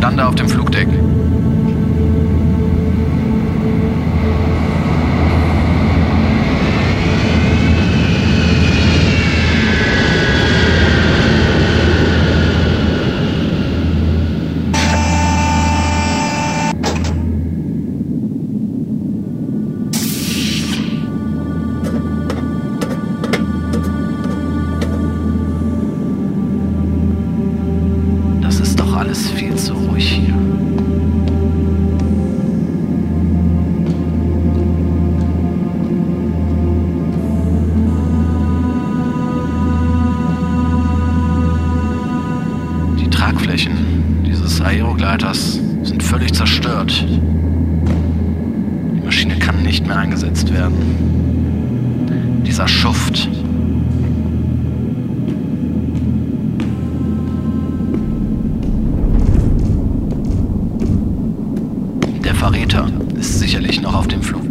[0.00, 0.88] Lande auf dem Flugdeck.
[43.30, 47.06] Tragflächen dieses Aerogleiters sind völlig zerstört.
[47.08, 50.74] Die Maschine kann nicht mehr eingesetzt werden.
[52.44, 53.28] Dieser Schuft
[62.24, 64.49] Der Verräter ist sicherlich noch auf dem Flugdeck.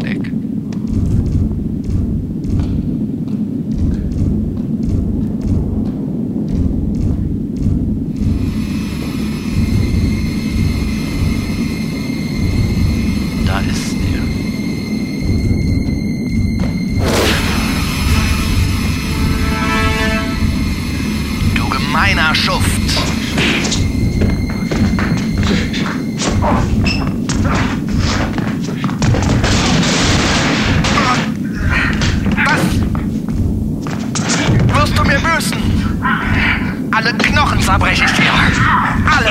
[22.30, 22.66] Gemeiner Schuft!
[32.46, 32.62] Was?
[34.76, 35.58] Wirst du mir büßen?
[36.92, 38.32] Alle Knochen zerbreche ich dir.
[39.18, 39.30] Alle.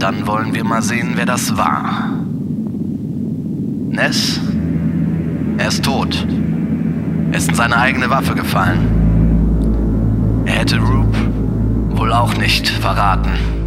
[0.00, 2.08] Dann wollen wir mal sehen, wer das war.
[3.90, 4.40] Ness?
[5.58, 6.26] Er ist tot.
[7.30, 10.42] Er ist in seine eigene Waffe gefallen.
[10.46, 11.14] Er hätte Roop
[11.90, 13.59] wohl auch nicht verraten.